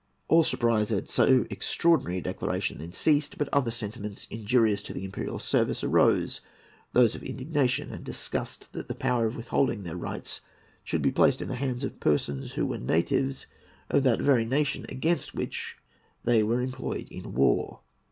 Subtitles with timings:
[0.27, 5.05] All surprise at so extraordinary a declaration then ceased; but other sentiments injurious to the
[5.05, 10.41] imperial service, arose,—those of indignation and disgust that the power of withholding their rights
[10.83, 13.45] should be placed in the hands of persons who were natives
[13.91, 15.77] of that very nation against which
[16.23, 17.81] they were employed in war.